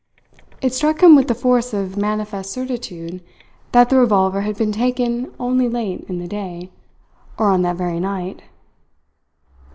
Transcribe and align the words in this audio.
It 0.63 0.73
struck 0.73 1.03
him 1.03 1.15
with 1.15 1.27
the 1.27 1.35
force 1.35 1.75
of 1.75 1.95
manifest 1.95 2.51
certitude 2.51 3.21
that 3.71 3.89
the 3.91 3.97
revolver 3.99 4.41
had 4.41 4.57
been 4.57 4.71
taken 4.71 5.31
only 5.39 5.69
late 5.69 6.05
in 6.09 6.17
the 6.17 6.27
day, 6.27 6.71
or 7.37 7.51
on 7.51 7.61
that 7.61 7.75
very 7.77 7.99
night. 7.99 8.41